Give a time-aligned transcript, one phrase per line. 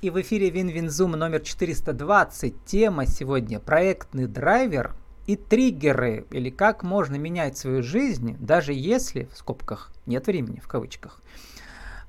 [0.00, 2.64] И в эфире Win-Win Zoom номер 420.
[2.64, 4.94] Тема сегодня проектный драйвер
[5.26, 10.68] и триггеры, или как можно менять свою жизнь, даже если, в скобках, нет времени, в
[10.68, 11.20] кавычках.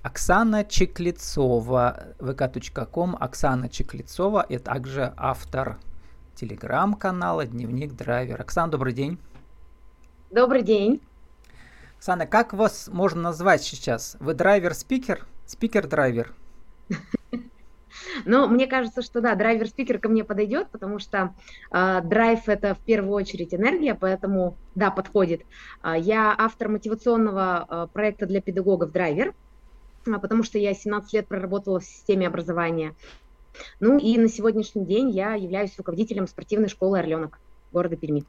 [0.04, 5.78] Оксана Чеклецова, vk.com, Оксана Чеклецова, и также автор
[6.36, 8.40] телеграм-канала «Дневник драйвер».
[8.40, 9.20] Оксана, добрый день.
[10.30, 11.02] Добрый день.
[11.98, 14.16] Оксана, как вас можно назвать сейчас?
[14.22, 15.28] Вы драйвер-спикер?
[15.46, 16.34] Спикер-драйвер?
[18.26, 21.34] Но мне кажется, что да, драйвер-спикер ко мне подойдет, потому что
[21.72, 25.42] э, драйв это в первую очередь энергия, поэтому да, подходит.
[25.84, 29.34] Э, я автор мотивационного э, проекта для педагогов драйвер,
[30.04, 32.96] потому что я 17 лет проработала в системе образования.
[33.80, 37.40] Ну и на сегодняшний день я являюсь руководителем спортивной школы «Орленок»
[37.72, 38.24] города Перми.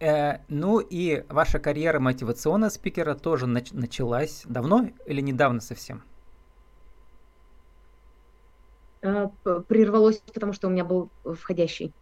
[0.00, 6.02] Э, ну и ваша карьера мотивационного спикера тоже нач- началась давно или недавно совсем?
[9.02, 9.28] Э,
[9.68, 11.92] прервалось, потому что у меня был входящий.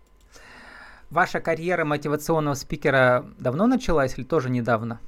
[1.10, 5.00] Ваша карьера мотивационного спикера давно началась или тоже недавно?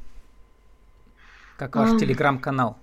[1.59, 1.99] Как ваш а...
[1.99, 2.79] телеграм-канал?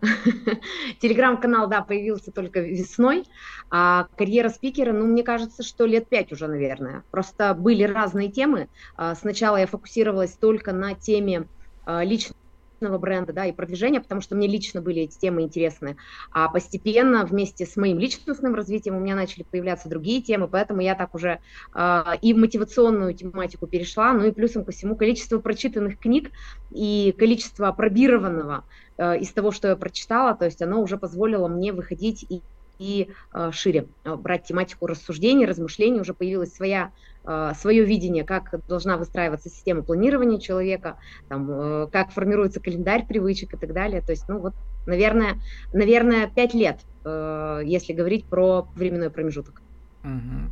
[1.00, 3.24] Телеграм-канал, да, появился только весной,
[3.68, 7.02] а карьера спикера, ну, мне кажется, что лет пять уже, наверное.
[7.10, 8.68] Просто были разные темы.
[8.96, 11.48] А, сначала я фокусировалась только на теме
[11.84, 12.38] а, личного
[12.78, 15.96] личного бренда, да, и продвижения, потому что мне лично были эти темы интересны.
[16.30, 20.94] А постепенно вместе с моим личностным развитием у меня начали появляться другие темы, поэтому я
[20.94, 21.40] так уже
[21.74, 26.30] э, и в мотивационную тематику перешла, ну и плюсом ко всему количество прочитанных книг
[26.70, 28.64] и количество пробированного
[28.96, 32.42] э, из того, что я прочитала, то есть оно уже позволило мне выходить и
[32.78, 36.00] и э, шире э, брать тематику рассуждений, размышлений.
[36.00, 36.92] Уже появилась своя,
[37.24, 40.96] э, свое видение, как должна выстраиваться система планирования человека,
[41.28, 44.00] там, как формируется календарь привычек и так далее.
[44.00, 44.54] То есть, ну вот,
[44.86, 45.36] наверное,
[45.72, 49.62] наверное, пять лет, если говорить про временной промежуток.
[50.04, 50.50] Угу.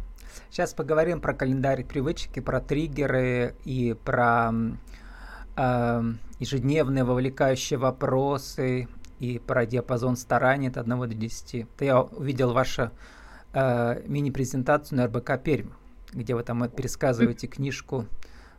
[0.51, 4.53] Сейчас поговорим про календарь привычек, и про триггеры и про
[5.57, 6.03] э,
[6.39, 8.89] ежедневные вовлекающие вопросы
[9.19, 11.67] и про диапазон стараний от 1 до 10.
[11.77, 12.91] То я увидел вашу
[13.53, 15.71] э, мини-презентацию на РБК Пермь,
[16.13, 18.07] где вы там пересказываете книжку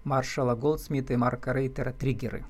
[0.04, 2.46] Маршала Голдсмита и Марка Рейтера «Триггеры».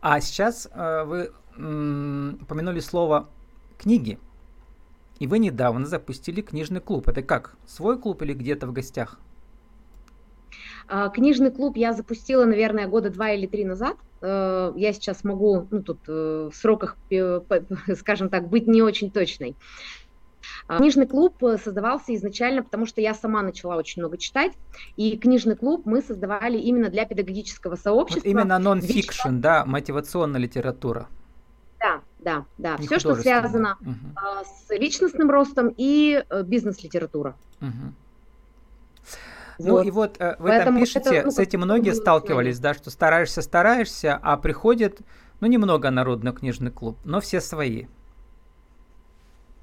[0.00, 3.28] А сейчас э, вы м, упомянули слово
[3.78, 4.18] «книги»,
[5.18, 7.08] и вы недавно запустили книжный клуб.
[7.08, 9.18] Это как, свой клуб или где-то в гостях?
[10.88, 13.96] А, книжный клуб я запустила, наверное, года два или три назад.
[14.24, 16.96] Э, я сейчас могу, ну, тут э, в сроках,
[17.98, 19.54] скажем так, быть не очень точной.
[20.66, 24.52] А, книжный клуб создавался изначально, потому что я сама начала очень много читать,
[24.96, 28.26] и книжный клуб мы создавали именно для педагогического сообщества.
[28.26, 31.08] Вот именно нон-фикшн, да, мотивационная литература.
[31.78, 32.76] Да, да, да.
[32.78, 34.14] Не Все, что связано угу.
[34.42, 37.36] с личностным ростом и э, бизнес-литература.
[37.60, 37.92] Угу.
[39.58, 39.86] Ну вот.
[39.86, 42.90] и вот э, вы Поэтому там пишете, это, ну, с этим многие сталкивались, да, что
[42.90, 45.00] стараешься, стараешься, а приходит,
[45.40, 47.86] ну, немного народный книжный клуб, но все свои.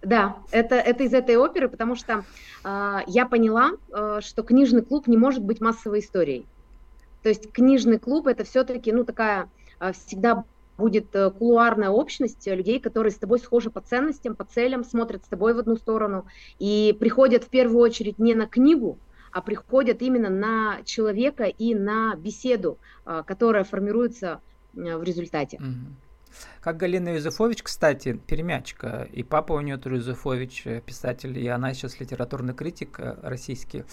[0.01, 2.23] Да, это, это из этой оперы, потому что
[2.63, 6.45] э, я поняла, э, что книжный клуб не может быть массовой историей.
[7.21, 9.47] То есть книжный клуб это все-таки, ну, такая
[9.79, 10.43] э, всегда
[10.77, 15.27] будет э, кулуарная общность людей, которые с тобой схожи по ценностям, по целям, смотрят с
[15.27, 16.25] тобой в одну сторону
[16.57, 18.97] и приходят в первую очередь не на книгу,
[19.31, 24.41] а приходят именно на человека и на беседу, а, которая формируется
[24.73, 25.59] в результате.
[26.61, 31.73] Как Галина Юзефович, кстати, перемячка, и папа у нее тоже Юзефович, э, писатель, и она
[31.73, 33.83] сейчас литературный критик э, российский.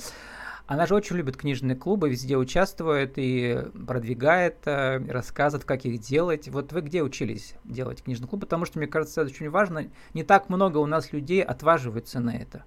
[0.67, 6.49] Она же очень любит книжные клубы, везде участвует и продвигает, э, рассказывает, как их делать.
[6.49, 8.43] Вот вы где учились делать книжный клуб?
[8.43, 9.91] Потому что, мне кажется, это очень важно.
[10.15, 12.65] Не так много у нас людей отваживаются на это.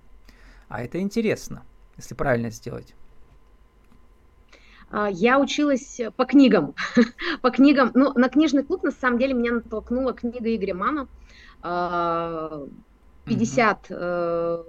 [0.67, 1.63] А это интересно
[1.97, 2.95] если правильно сделать?
[4.89, 6.75] А, я училась по книгам.
[7.41, 7.91] по книгам.
[7.93, 11.07] Ну, на книжный клуб, на самом деле, меня натолкнула книга Игоря Мана.
[13.25, 14.63] 50 э,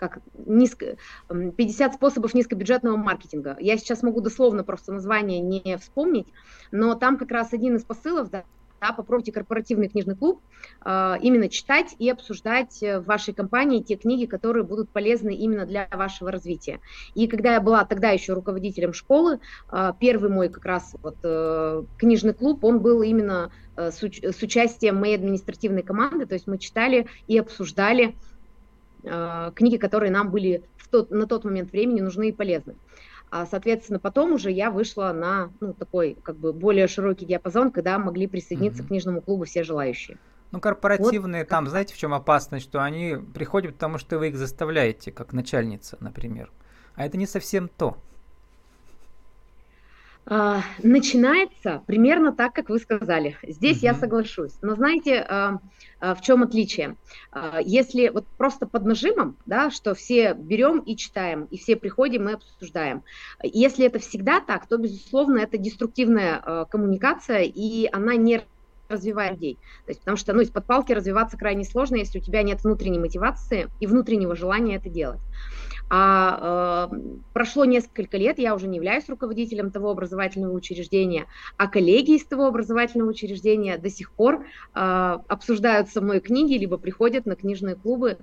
[0.00, 0.96] как низко,
[1.28, 3.56] 50 способов низкобюджетного маркетинга.
[3.60, 6.28] Я сейчас могу дословно просто название не вспомнить,
[6.72, 8.44] но там как раз один из посылов, да,
[8.80, 10.40] да, попробуйте корпоративный книжный клуб,
[10.84, 15.66] э, именно читать и обсуждать э, в вашей компании те книги, которые будут полезны именно
[15.66, 16.80] для вашего развития.
[17.14, 19.40] И когда я была тогда еще руководителем школы,
[19.70, 21.18] э, первый мой как раз вот
[21.98, 27.06] книжный клуб, он был именно с, с участием моей административной команды, то есть мы читали
[27.26, 28.16] и обсуждали
[29.02, 32.74] книги, которые нам были в тот, на тот момент времени нужны и полезны.
[33.30, 37.98] А, соответственно, потом уже я вышла на ну, такой как бы более широкий диапазон, когда
[37.98, 38.86] могли присоединиться mm-hmm.
[38.86, 40.18] к книжному клубу все желающие.
[40.50, 44.36] Ну, корпоративные, вот, там, знаете, в чем опасность, что они приходят, потому что вы их
[44.36, 46.50] заставляете, как начальница, например.
[46.96, 47.96] А это не совсем то.
[50.26, 53.36] А, начинается примерно так, как вы сказали.
[53.42, 53.86] Здесь угу.
[53.86, 54.52] я соглашусь.
[54.62, 55.58] Но знаете, а,
[55.98, 56.96] а, в чем отличие?
[57.62, 62.34] Если вот просто под нажимом, да, что все берем и читаем, и все приходим и
[62.34, 63.02] обсуждаем.
[63.42, 68.42] Если это всегда так, то, безусловно, это деструктивная коммуникация, и она не
[68.90, 69.58] развивает людей.
[69.86, 72.98] То есть, потому что ну, из-под палки развиваться крайне сложно, если у тебя нет внутренней
[72.98, 75.20] мотивации и внутреннего желания это делать.
[75.92, 76.96] А э,
[77.32, 81.26] прошло несколько лет, я уже не являюсь руководителем того образовательного учреждения,
[81.56, 86.78] а коллеги из того образовательного учреждения до сих пор э, обсуждают со мной книги, либо
[86.78, 88.18] приходят на книжные клубы.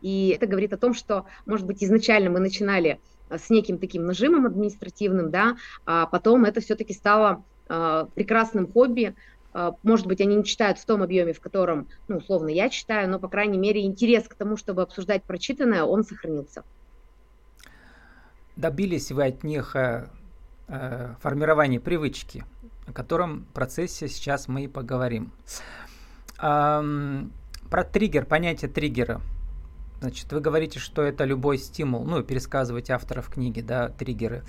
[0.00, 4.46] И это говорит о том, что, может быть, изначально мы начинали с неким таким нажимом
[4.46, 5.56] административным, да,
[5.86, 9.14] а потом это все-таки стало э, прекрасным хобби,
[9.52, 13.08] а, может быть, они не читают в том объеме, в котором, ну, условно, я читаю,
[13.08, 16.64] но, по крайней мере, интерес к тому, чтобы обсуждать прочитанное, он сохранился.
[18.58, 20.08] Добились вы от них э,
[20.66, 22.44] э, формирования привычки,
[22.88, 25.30] о котором процессе сейчас мы и поговорим.
[26.42, 27.30] Эм,
[27.70, 29.20] про триггер, понятие триггера.
[30.00, 34.42] Значит, вы говорите, что это любой стимул, ну, пересказывать авторов книги, да, триггеры.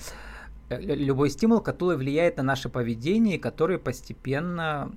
[0.69, 4.91] Э, любой стимул, который влияет на наше поведение, который постепенно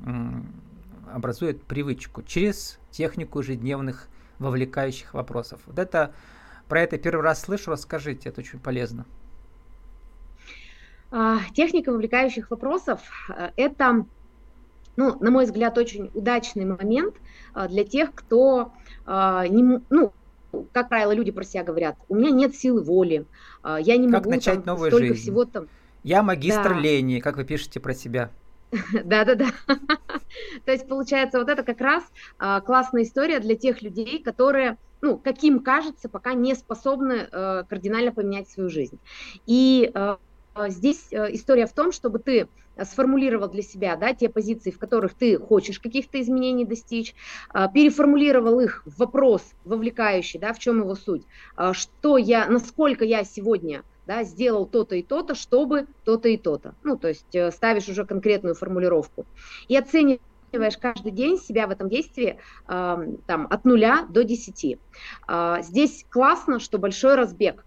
[1.12, 5.60] образует привычку через технику ежедневных вовлекающих вопросов.
[5.66, 6.14] Вот это
[6.68, 9.06] про это первый раз слышу, расскажите, это очень полезно.
[11.14, 14.06] А, техника вовлекающих вопросов э,– это,
[14.96, 17.16] ну, на мой взгляд, очень удачный момент
[17.54, 18.72] э, для тех, кто
[19.04, 20.12] не, ну,
[20.72, 23.26] как правило, люди про себя говорят, у меня нет силы воли,
[23.64, 25.22] я не как могу начать там, новую столько жизнь?
[25.22, 25.66] всего там.
[26.04, 26.78] Я магистр да.
[26.78, 28.30] лени, как вы пишете про себя.
[29.04, 29.48] Да-да-да.
[30.64, 32.04] То есть получается вот это как раз
[32.64, 38.48] классная история для тех людей, которые, ну, каким кажется, пока не способны э, кардинально поменять
[38.48, 38.98] свою жизнь.
[39.46, 40.16] И э,
[40.68, 42.48] здесь э, история в том, чтобы ты
[42.82, 47.14] сформулировал для себя да, те позиции, в которых ты хочешь каких-то изменений достичь,
[47.50, 51.22] а, переформулировал их в вопрос вовлекающий, да, в чем его суть,
[51.72, 56.74] что я, насколько я сегодня да, сделал то-то и то-то, чтобы то-то и то-то.
[56.82, 59.26] Ну, то есть э, ставишь уже конкретную формулировку.
[59.68, 60.20] И оцениваешь
[60.80, 62.38] каждый день себя в этом действии
[62.68, 64.78] э, там, от нуля до десяти.
[65.28, 67.64] Э, здесь классно, что большой разбег.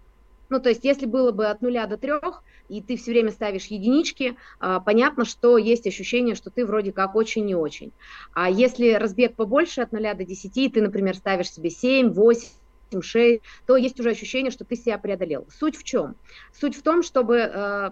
[0.48, 3.66] Ну, то есть, если было бы от нуля до трех, и ты все время ставишь
[3.66, 7.92] единички, а, понятно, что есть ощущение, что ты вроде как очень не очень.
[8.32, 13.02] А если разбег побольше от 0 до 10, и ты, например, ставишь себе 7, 8,
[13.02, 15.46] 6, то есть уже ощущение, что ты себя преодолел.
[15.58, 16.16] Суть в чем?
[16.52, 17.90] Суть в том, чтобы э,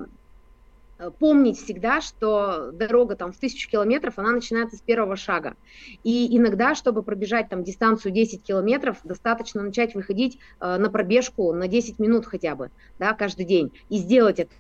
[1.11, 5.57] помнить всегда, что дорога там в тысячу километров, она начинается с первого шага.
[6.03, 11.69] И иногда, чтобы пробежать там дистанцию 10 километров, достаточно начать выходить э, на пробежку на
[11.69, 14.53] 10 минут хотя бы, да, каждый день, и сделать это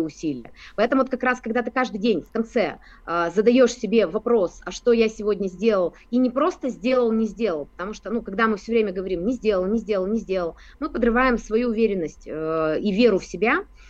[0.00, 0.52] усилия.
[0.76, 4.70] Поэтому вот как раз, когда ты каждый день в конце э, задаешь себе вопрос, а
[4.70, 8.56] что я сегодня сделал, и не просто сделал, не сделал, потому что, ну, когда мы
[8.56, 12.92] все время говорим не сделал, не сделал, не сделал, мы подрываем свою уверенность э, и
[12.92, 13.81] веру в себя, э,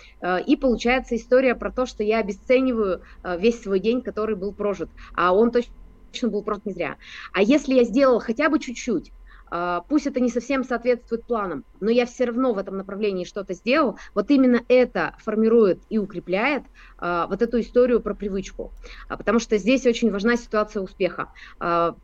[0.46, 4.90] и получается история про то, что я обесцениваю э, весь свой день, который был прожит,
[5.14, 6.96] а он точно был прожит не зря.
[7.32, 9.12] А если я сделал хотя бы чуть-чуть,
[9.54, 13.52] а, пусть это не совсем соответствует планам, но я все равно в этом направлении что-то
[13.52, 16.62] сделал, вот именно это формирует и укрепляет
[16.96, 18.72] а, вот эту историю про привычку,
[19.10, 21.28] а, потому что здесь очень важна ситуация успеха.
[21.60, 21.94] Угу.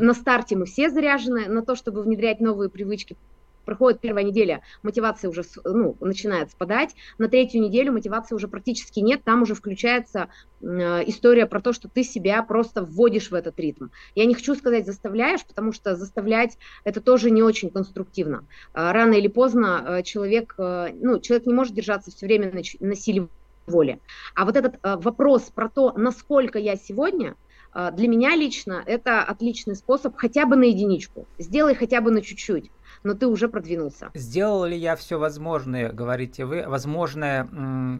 [0.00, 3.18] На старте мы все заряжены на то, чтобы внедрять новые привычки,
[3.64, 9.22] проходит первая неделя, мотивация уже ну, начинает спадать, на третью неделю мотивации уже практически нет,
[9.24, 10.28] там уже включается
[10.60, 10.66] э,
[11.06, 13.88] история про то, что ты себя просто вводишь в этот ритм.
[14.14, 18.46] Я не хочу сказать заставляешь, потому что заставлять это тоже не очень конструктивно.
[18.74, 22.62] Э, рано или поздно э, человек, э, ну, человек не может держаться все время на,
[22.86, 23.28] на силе
[23.66, 23.98] воли.
[24.34, 27.34] А вот этот вопрос про то, насколько я сегодня,
[27.74, 31.26] для меня лично это отличный способ хотя бы на единичку.
[31.38, 32.70] Сделай хотя бы на чуть-чуть
[33.04, 34.10] но ты уже продвинулся.
[34.14, 36.64] Сделал ли я все возможное, говорите вы?
[36.66, 37.48] Возможное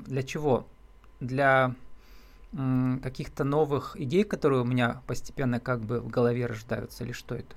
[0.07, 0.67] для чего?
[1.21, 1.75] Для
[3.03, 7.57] каких-то новых идей, которые у меня постепенно как бы в голове рождаются, или что это?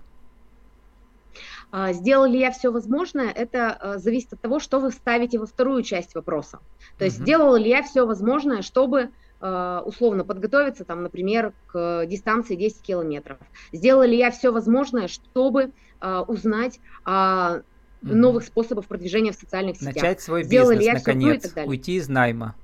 [1.71, 5.45] А, сделал ли я все возможное, это а, зависит от того, что вы ставите во
[5.45, 6.59] вторую часть вопроса.
[6.97, 7.25] То есть, угу.
[7.25, 13.37] сделал ли я все возможное, чтобы а, условно подготовиться, там, например, к дистанции 10 километров.
[13.71, 17.61] Сделала ли я все возможное, чтобы а, узнать о
[18.01, 19.95] новых способов продвижения в социальных сетях.
[19.95, 22.55] Начать свой Сделала бизнес, наконец, уйти из найма.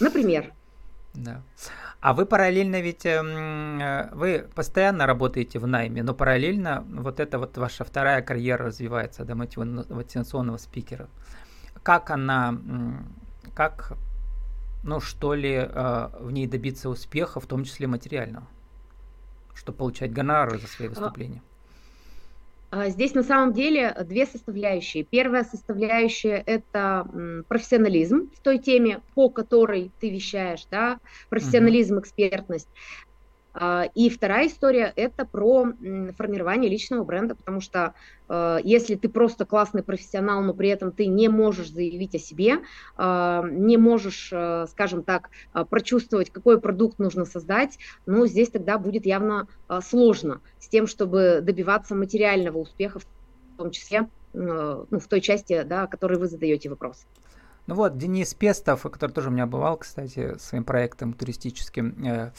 [0.00, 0.52] Например.
[1.14, 1.42] Да.
[2.00, 7.38] А вы параллельно ведь, эм, э, вы постоянно работаете в найме, но параллельно вот эта
[7.38, 11.08] вот ваша вторая карьера развивается, да, мотивационного спикера.
[11.82, 12.58] Как она,
[13.54, 13.96] как,
[14.82, 18.46] ну что ли, э, в ней добиться успеха, в том числе материального,
[19.54, 21.42] чтобы получать гонорары за свои а, выступления?
[22.70, 25.04] А, здесь на самом деле две составляющие.
[25.04, 27.06] Первая составляющая– это
[27.46, 32.68] профессионализм в той теме, по которой ты вещаешь, да, профессионализм, экспертность.
[33.54, 35.66] А, и вторая история– это про
[36.16, 37.94] формирование личного бренда, потому что
[38.28, 42.58] э, если ты просто классный профессионал, но при этом ты не можешь заявить о себе,
[42.96, 48.76] а, не можешь, э, скажем так, а, прочувствовать, какой продукт нужно создать, ну, здесь тогда
[48.76, 49.46] будет явно
[49.82, 53.06] сложно с тем, чтобы добиваться материального успеха, в
[53.56, 57.06] том числе ну, в той части, да, о которой вы задаете вопрос.
[57.68, 62.32] Ну вот, Денис Пестов, который тоже у меня бывал, кстати, своим проектом туристическим,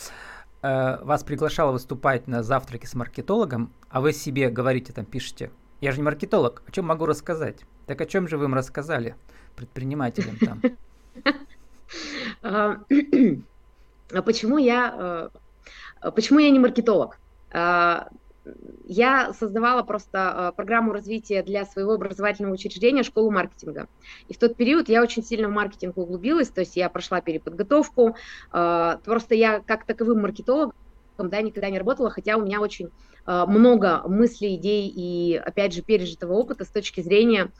[0.66, 5.92] э, вас приглашала выступать на завтраке с маркетологом, а вы себе говорите, там пишете, я
[5.92, 7.62] же не маркетолог, о чем могу рассказать?
[7.86, 9.16] Так о чем же вы им рассказали,
[9.56, 10.62] предпринимателям там?
[12.42, 12.80] А,
[14.12, 15.30] а почему я,
[16.02, 17.20] э, почему я не маркетолог?
[18.86, 23.88] Я создавала просто э, программу развития для своего образовательного учреждения школу маркетинга.
[24.28, 28.16] И в тот период я очень сильно в маркетинг углубилась, то есть я прошла переподготовку.
[28.54, 30.74] Э, просто я как таковым маркетологом
[31.18, 32.90] да, никогда не работала, хотя у меня очень
[33.26, 37.52] э, много мыслей, идей и, опять же, пережитого опыта с точки зрения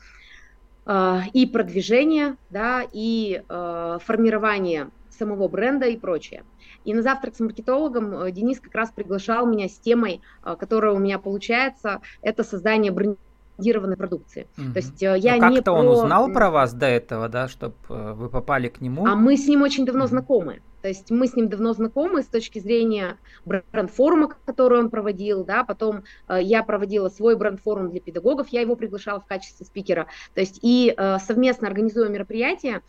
[1.32, 6.44] и продвижения, да, и формирования самого бренда и прочее.
[6.84, 10.92] И на завтрак с маркетологом э, Денис как раз приглашал меня с темой, э, которая
[10.92, 14.46] у меня получается, это создание брендированной продукции.
[14.58, 14.72] Угу.
[14.72, 15.80] То есть э, я а не как-то про...
[15.80, 19.06] он узнал про вас до этого, да, чтобы вы попали к нему?
[19.06, 20.10] А мы с ним очень давно угу.
[20.10, 20.60] знакомы.
[20.86, 25.64] То есть мы с ним давно знакомы с точки зрения бренд-форума, который он проводил, да,
[25.64, 30.40] потом э, я проводила свой бренд-форум для педагогов, я его приглашала в качестве спикера, то
[30.40, 32.82] есть и э, совместно организуя мероприятия,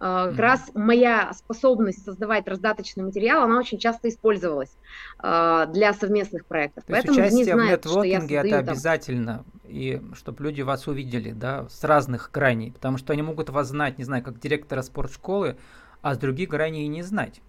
[0.00, 4.74] как раз моя способность создавать раздаточный материал, она очень часто использовалась
[5.22, 6.84] uh, для совместных проектов.
[6.84, 8.58] То Поэтому участие знает, в нетворкинге это там...
[8.60, 13.68] обязательно, и чтобы люди вас увидели, да, с разных граней, потому что они могут вас
[13.68, 15.58] знать, не знаю, как директора спортшколы,
[16.00, 17.42] а с других граней не знать.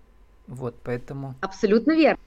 [0.48, 1.36] Вот, поэтому...
[1.40, 2.20] Абсолютно верно.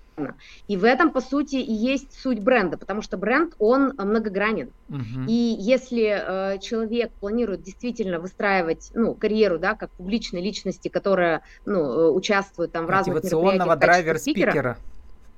[0.68, 4.70] И в этом, по сути, и есть суть бренда, потому что бренд, он многогранен.
[4.88, 5.26] Угу.
[5.28, 11.80] И если э, человек планирует действительно выстраивать ну, карьеру, да, как публичной личности, которая ну,
[11.80, 14.76] э, участвует там в разных мероприятиях драйвер-спикера.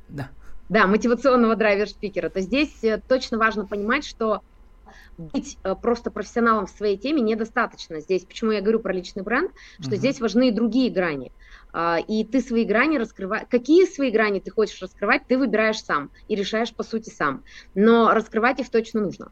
[0.09, 0.29] Да.
[0.69, 4.43] да, мотивационного драйвер-спикера, то здесь э, точно важно понимать, что
[5.19, 8.01] быть э, просто профессионалом в своей теме недостаточно.
[8.01, 9.51] Здесь, почему я говорю про личный бренд,
[9.81, 9.97] что угу.
[9.97, 11.33] здесь важны и другие грани.
[11.73, 13.47] А, и ты свои грани раскрываешь.
[13.51, 17.45] Какие свои грани ты хочешь раскрывать, ты выбираешь сам и решаешь по сути сам.
[17.75, 19.31] Но раскрывать их точно нужно.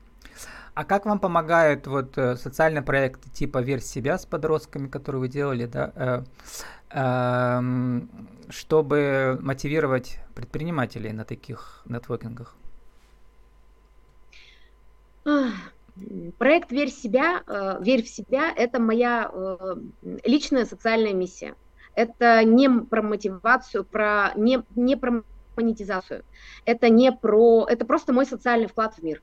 [0.75, 5.21] А как вам помогают вот э, социальные проекты типа «Верь в себя» с подростками, которые
[5.21, 6.25] вы делали, да, э,
[6.91, 8.01] э,
[8.51, 12.57] чтобы мотивировать предпринимателей на таких нетворкингах?
[16.39, 19.77] Проект «Верь в себя», э, «Верь в себя»– это моя э,
[20.25, 21.55] личная социальная миссия.
[21.95, 25.23] Это не про мотивацию, про, не, не про
[25.57, 26.25] монетизацию.
[26.65, 29.23] Это не про, это просто мой социальный вклад в мир.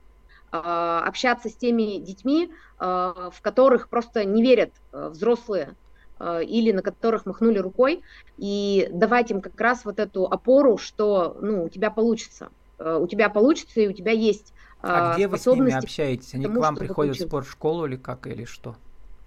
[0.50, 5.76] А, общаться с теми детьми, в которых просто не верят взрослые
[6.20, 8.02] или на которых махнули рукой,
[8.38, 12.48] и давать им как раз вот эту опору, что ну, у тебя получится.
[12.78, 14.52] У тебя получится, и у тебя есть
[14.82, 16.34] а где вы с ними общаетесь?
[16.34, 18.76] Они к вам приходят в спортшколу или как, или что?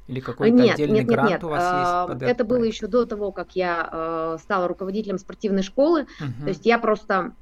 [0.07, 1.43] Или какой-то нет, отдельный нет, грант нет, нет.
[1.43, 2.19] у вас есть?
[2.19, 6.01] Под это было еще до того, как я э, стала руководителем спортивной школы.
[6.19, 6.43] Угу.
[6.43, 7.33] То есть я просто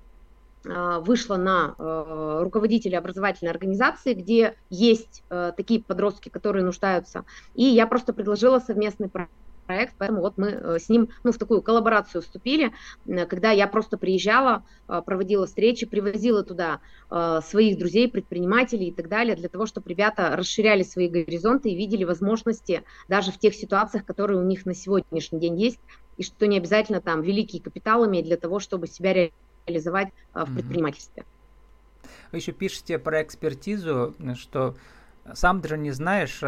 [0.63, 7.25] э, вышла на э, руководителя образовательной организации, где есть э, такие подростки, которые нуждаются.
[7.53, 9.32] И я просто предложила совместный проект
[9.63, 12.72] проект, поэтому вот мы э, с ним ну, в такую коллаборацию вступили,
[13.05, 16.79] когда я просто приезжала, э, проводила встречи, привозила туда
[17.10, 21.75] э, своих друзей, предпринимателей и так далее, для того, чтобы ребята расширяли свои горизонты и
[21.75, 25.79] видели возможности даже в тех ситуациях, которые у них на сегодняшний день есть,
[26.17, 29.32] и что не обязательно там великие капиталы иметь для того, чтобы себя
[29.65, 31.25] реализовать в предпринимательстве.
[32.32, 34.75] Вы еще пишете про экспертизу, что
[35.34, 36.42] сам даже не знаешь,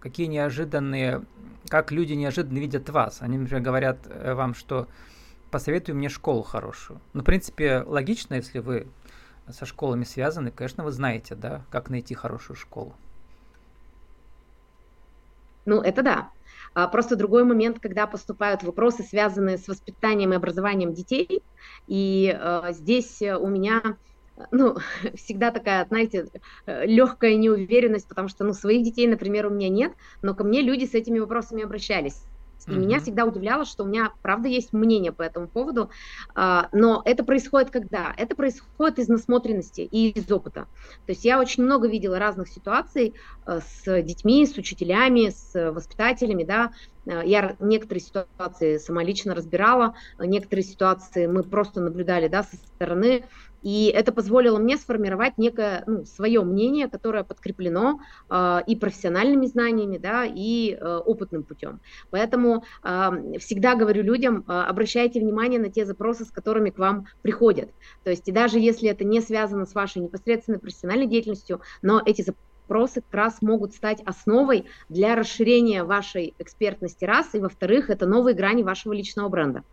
[0.00, 1.24] какие неожиданные
[1.68, 3.18] как люди неожиданно видят вас.
[3.20, 4.88] Они, например, говорят э, вам, что
[5.50, 7.00] посоветуй мне школу хорошую.
[7.12, 8.88] Ну, в принципе, логично, если вы
[9.48, 12.94] со школами связаны, конечно, вы знаете, да, как найти хорошую школу.
[15.66, 16.30] Ну, это да.
[16.74, 21.42] А, просто другой момент, когда поступают вопросы, связанные с воспитанием и образованием детей.
[21.86, 23.96] И э, здесь у меня
[24.50, 24.76] ну,
[25.14, 26.28] всегда такая, знаете,
[26.66, 30.84] легкая неуверенность, потому что, ну, своих детей, например, у меня нет, но ко мне люди
[30.84, 32.22] с этими вопросами обращались.
[32.66, 32.78] И mm-hmm.
[32.78, 35.90] меня всегда удивляло, что у меня, правда, есть мнение по этому поводу,
[36.34, 38.14] а, но это происходит когда?
[38.16, 40.66] Это происходит из насмотренности и из опыта.
[41.06, 43.14] То есть я очень много видела разных ситуаций
[43.44, 46.72] а, с детьми, с учителями, с воспитателями, да,
[47.06, 53.24] а, я некоторые ситуации сама лично разбирала, некоторые ситуации мы просто наблюдали да, со стороны,
[53.64, 59.96] и это позволило мне сформировать некое ну, свое мнение, которое подкреплено э, и профессиональными знаниями,
[59.96, 61.80] да, и э, опытным путем.
[62.10, 67.06] Поэтому э, всегда говорю людям, э, обращайте внимание на те запросы, с которыми к вам
[67.22, 67.70] приходят.
[68.04, 72.20] То есть и даже если это не связано с вашей непосредственной профессиональной деятельностью, но эти
[72.20, 78.34] запросы как раз могут стать основой для расширения вашей экспертности раз, и во-вторых, это новые
[78.34, 79.64] грани вашего личного бренда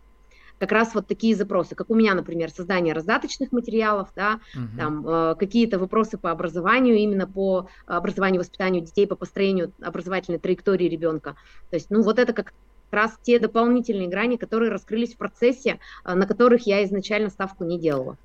[0.62, 4.78] как раз вот такие запросы, как у меня, например, создание раздаточных материалов, да, угу.
[4.78, 10.88] там э, какие-то вопросы по образованию, именно по образованию, воспитанию детей, по построению образовательной траектории
[10.88, 11.34] ребенка.
[11.70, 12.52] То есть, ну вот это как
[12.92, 17.76] раз те дополнительные грани, которые раскрылись в процессе, э, на которых я изначально ставку не
[17.76, 18.16] делала.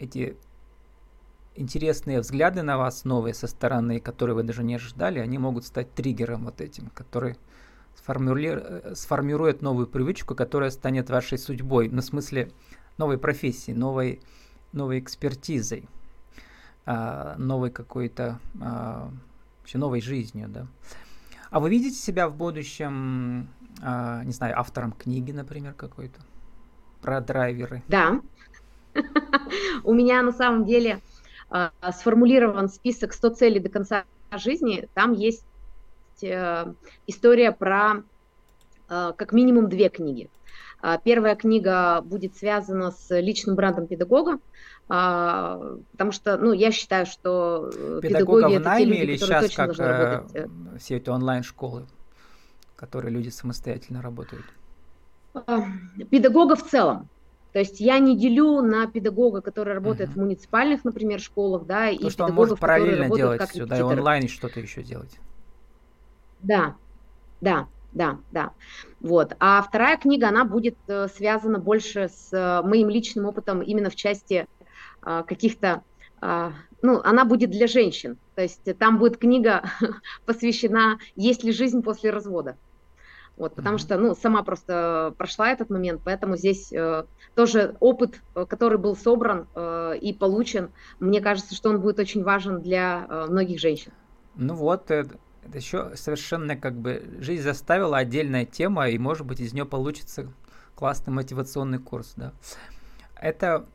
[0.00, 0.36] Эти
[1.54, 5.94] интересные взгляды на вас новые со стороны, которые вы даже не ожидали, они могут стать
[5.94, 7.36] триггером вот этим, который
[8.04, 8.92] сформули...
[8.94, 12.50] сформирует новую привычку, которая станет вашей судьбой, ну, в смысле
[12.98, 14.20] новой профессии, новой,
[14.72, 15.88] новой экспертизой,
[16.84, 19.10] а, новой какой-то, а,
[19.60, 20.66] вообще новой жизнью, да.
[21.50, 23.48] А вы видите себя в будущем,
[23.82, 26.20] а, не знаю, автором книги, например, какой-то,
[27.00, 27.82] про драйверы?
[27.88, 28.20] Да.
[29.82, 31.00] У меня на самом деле
[31.92, 34.88] сформулирован список 100 целей до конца жизни.
[34.94, 35.44] Там есть
[36.22, 36.72] Э,
[37.06, 38.02] история про
[38.88, 40.30] э, как минимум две книги.
[40.86, 44.38] А, первая книга будет связана с личным брендом педагога,
[44.86, 50.50] а, потому что, ну, я считаю, что э, Педагога в найме или сейчас как работать.
[50.78, 51.86] все эти онлайн-школы,
[52.76, 54.44] которые люди самостоятельно работают?
[55.32, 55.64] А,
[56.10, 57.08] педагога в целом.
[57.54, 60.14] То есть я не делю на педагога, который работает uh-huh.
[60.14, 63.78] в муниципальных, например, школах, да, То, и что он может параллельно делать как все, да,
[63.78, 65.18] и онлайн что-то еще делать.
[66.44, 66.76] Да,
[67.40, 68.52] да, да, да.
[69.00, 69.34] Вот.
[69.40, 73.96] А вторая книга, она будет э, связана больше с э, моим личным опытом именно в
[73.96, 74.46] части
[75.04, 75.82] э, каких-то,
[76.80, 78.16] ну, она будет для женщин.
[78.34, 79.64] То есть там будет книга
[80.26, 82.56] посвящена «Есть ли жизнь после развода?».
[83.36, 83.80] Вот, потому mm-hmm.
[83.80, 87.04] что, ну, сама просто прошла этот момент, поэтому здесь э,
[87.34, 92.60] тоже опыт, который был собран э, и получен, мне кажется, что он будет очень важен
[92.60, 93.92] для э, многих женщин.
[94.36, 94.88] Ну вот,
[95.46, 100.32] это еще совершенно как бы жизнь заставила отдельная тема, и может быть из нее получится
[100.74, 102.32] классный мотивационный курс, да.
[103.16, 103.66] Это,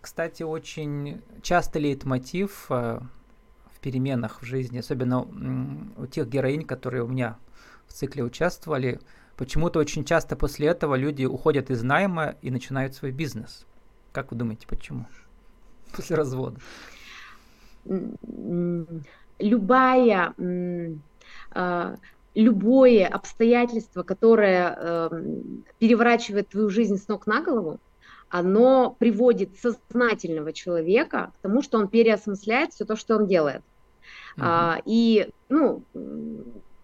[0.00, 3.00] кстати, очень часто лейтмотив э,
[3.72, 5.22] в переменах в жизни, особенно
[5.96, 7.38] у тех героинь, которые у меня
[7.86, 9.00] в цикле участвовали.
[9.36, 13.66] Почему-то очень часто после этого люди уходят из найма и начинают свой бизнес.
[14.12, 15.06] Как вы думаете, почему?
[15.94, 16.60] После развода
[19.38, 20.34] любая,
[21.50, 21.94] а,
[22.34, 27.80] любое обстоятельство, которое эм, переворачивает твою жизнь с ног на голову,
[28.28, 33.62] оно приводит сознательного человека к тому, что он переосмысляет все то, что он делает.
[34.36, 34.42] Uh-huh.
[34.44, 35.82] А, и, ну,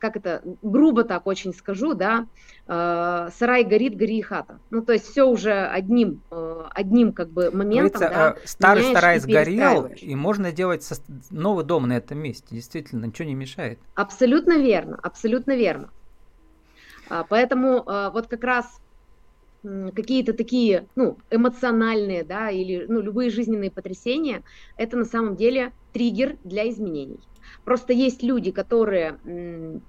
[0.05, 2.27] как это, грубо так очень скажу, да,
[2.67, 4.61] э, сарай горит, гори и хата.
[4.69, 9.19] Ну, то есть все уже одним, э, одним как бы моментом, да, э, Старый сарай
[9.19, 10.87] сгорел, и можно делать
[11.31, 13.79] новый дом на этом месте, действительно, ничего не мешает.
[13.95, 15.89] Абсолютно верно, абсолютно верно.
[17.09, 18.67] А, поэтому э, вот как раз
[19.63, 24.43] какие-то такие, ну, эмоциональные, да, или, ну, любые жизненные потрясения,
[24.77, 27.21] это на самом деле триггер для изменений.
[27.65, 29.19] Просто есть люди, которые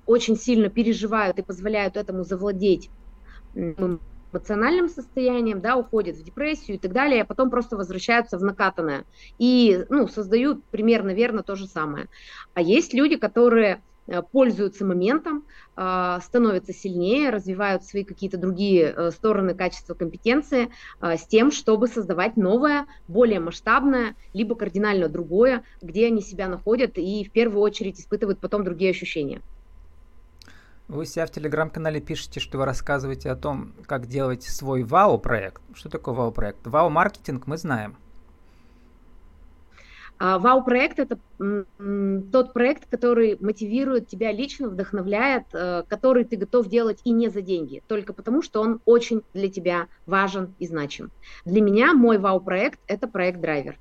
[0.05, 2.89] очень сильно переживают и позволяют этому завладеть
[3.53, 9.05] эмоциональным состоянием, да, уходят в депрессию и так далее, а потом просто возвращаются в накатанное
[9.37, 12.07] и, ну, создают примерно верно то же самое.
[12.53, 13.83] А есть люди, которые
[14.31, 20.69] пользуются моментом, а, становятся сильнее, развивают свои какие-то другие э, стороны качества компетенции
[21.01, 27.23] с тем, чтобы создавать новое, более масштабное, либо кардинально другое, где они себя находят и
[27.23, 29.41] в первую очередь испытывают потом другие ощущения.
[30.87, 35.61] Вы себя в телеграм-канале пишете, что вы рассказываете о том, как делать свой вау-проект.
[35.73, 36.59] Что такое вау-проект?
[36.67, 37.97] Вау-маркетинг мы знаем.
[40.17, 41.19] А, Вау-проект– это
[42.31, 47.41] тот проект, который мотивирует тебя лично, вдохновляет, э, который ты готов делать и не за
[47.41, 51.11] деньги, только потому, что он очень для тебя важен и значим.
[51.43, 53.77] Для меня мой Вау-проект– это проект «Драйвер».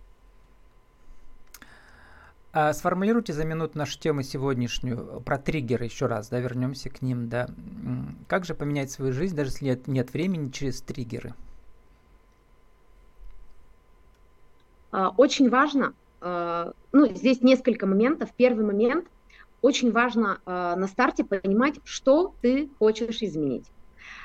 [2.53, 7.29] А сформулируйте за минуту нашу тему сегодняшнюю про триггеры еще раз, да, вернемся к ним,
[7.29, 7.49] да.
[8.29, 11.35] Как же поменять свою жизнь, даже если нет, нет времени, через триггеры?
[14.93, 15.95] А, очень важно,
[16.25, 18.31] ну, здесь несколько моментов.
[18.37, 19.07] Первый момент,
[19.61, 23.67] очень важно на старте понимать, что ты хочешь изменить.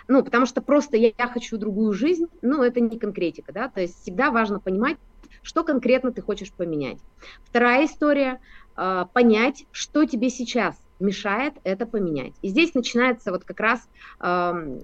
[0.08, 3.80] Ну, потому что просто я, я хочу другую жизнь, ну, это не конкретика, да, то
[3.82, 4.98] есть всегда важно понимать,
[5.42, 6.98] что конкретно ты хочешь поменять.
[7.44, 8.42] Вторая история
[8.76, 12.34] э,– понять, что тебе сейчас мешает это поменять.
[12.42, 13.88] И здесь начинается вот как раз
[14.20, 14.80] э,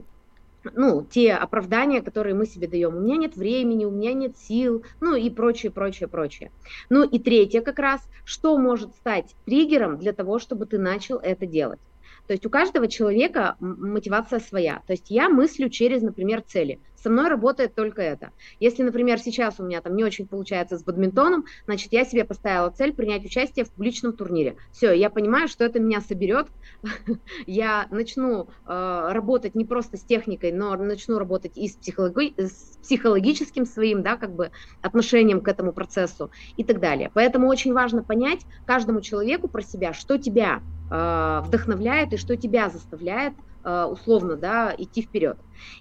[0.73, 2.95] ну, те оправдания, которые мы себе даем.
[2.95, 6.51] У меня нет времени, у меня нет сил, ну и прочее, прочее, прочее.
[6.89, 11.45] Ну и третье как раз, что может стать триггером для того, чтобы ты начал это
[11.45, 11.80] делать.
[12.28, 14.82] То есть у каждого человека мотивация своя.
[14.88, 16.80] То есть я мыслю через, например, цели.
[17.05, 18.31] Со мной работает только это.
[18.59, 22.71] Если, например, сейчас у меня там не очень получается с бадминтоном, значит, я себе поставила
[22.71, 24.57] цель принять участие в публичном турнире.
[24.71, 26.47] Все, я понимаю, что это меня соберет.
[27.45, 32.79] я начну э, работать не просто с техникой, но начну работать и с, психологи- с
[32.81, 34.49] психологическим своим, да, как бы
[34.81, 37.11] отношением к этому процессу и так далее.
[37.13, 42.71] Поэтому очень важно понять каждому человеку про себя, что тебя э, вдохновляет и что тебя
[42.71, 43.35] заставляет
[43.65, 45.38] условно, да, идти вперед.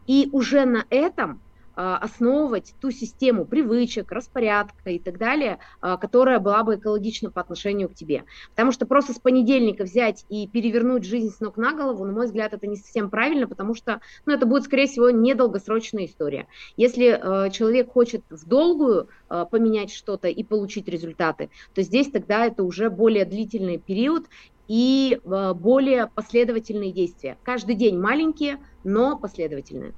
[0.06, 1.40] И уже на этом
[1.76, 7.40] э, основывать ту систему привычек, распорядка и так далее, э, которая была бы экологична по
[7.40, 8.24] отношению к тебе.
[8.50, 12.26] Потому что просто с понедельника взять и перевернуть жизнь с ног на голову, на мой
[12.26, 16.46] взгляд, это не совсем правильно, потому что ну, это будет, скорее всего, недолгосрочная история.
[16.76, 22.46] Если э, человек хочет в долгую э, поменять что-то и получить результаты, то здесь тогда
[22.46, 24.26] это уже более длительный период,
[24.68, 27.36] и э, более последовательные действия.
[27.42, 29.92] Каждый день маленькие, но последовательные.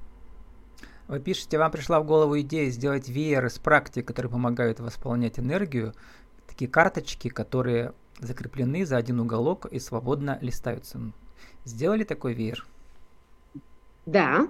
[1.07, 5.93] Вы пишете, вам пришла в голову идея сделать веер из практик, которые помогают восполнять энергию.
[6.47, 10.99] Такие карточки, которые закреплены за один уголок и свободно листаются.
[11.63, 12.65] Сделали такой веер?
[14.05, 14.47] Да,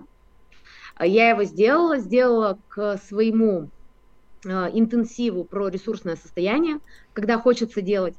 [1.00, 3.70] я его сделала, сделала к своему
[4.46, 6.80] э, интенсиву про ресурсное состояние,
[7.14, 8.16] когда хочется делать.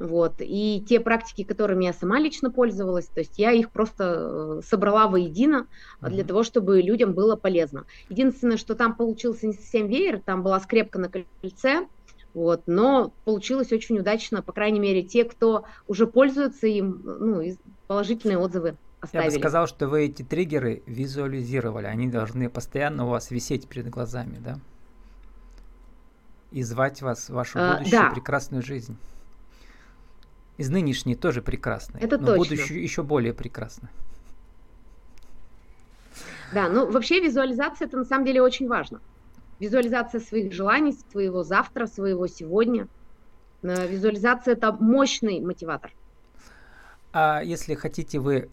[0.00, 0.36] Вот.
[0.38, 5.08] И те практики, которыми я сама лично пользовалась, то есть я их просто э, собрала
[5.08, 5.66] воедино
[6.00, 7.84] для того, чтобы людям было полезно.
[8.08, 11.86] Единственное, что там получился не совсем веер, там была скрепка на кольце,
[12.32, 17.42] вот, но получилось очень удачно, по крайней мере, те, кто уже пользуется им, ну,
[17.86, 19.28] положительные отзывы оставили.
[19.28, 23.90] Я бы сказал, что вы эти триггеры визуализировали, они должны постоянно у вас висеть перед
[23.90, 24.58] глазами, да?
[26.52, 28.10] И звать вас в вашу а, будущую да.
[28.12, 28.96] прекрасную жизнь
[30.60, 32.02] из нынешней тоже прекрасной.
[32.02, 32.36] Это но точно.
[32.36, 33.88] будущее еще более прекрасно.
[36.52, 39.00] Да, ну вообще визуализация это на самом деле очень важно.
[39.58, 42.88] Визуализация своих желаний, своего завтра, своего сегодня.
[43.62, 45.92] Э, визуализация это мощный мотиватор.
[47.14, 48.50] А если хотите вы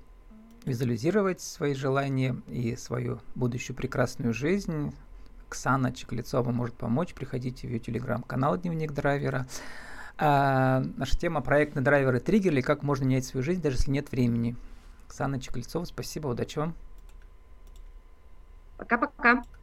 [0.63, 4.93] визуализировать свои желания и свою будущую прекрасную жизнь,
[5.49, 7.13] Ксана Чеклецова может помочь.
[7.13, 9.45] Приходите в ее телеграм-канал «Дневник драйвера».
[10.19, 14.55] А, наша тема проектные драйверы триггерли, как можно менять свою жизнь, даже если нет времени.
[15.05, 16.73] Оксана Чекольцова, спасибо, удачи вам.
[18.77, 19.43] Пока-пока.